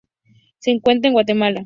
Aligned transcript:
Se 0.57 0.71
encuentra 0.71 1.09
en 1.09 1.13
Guatemala. 1.13 1.59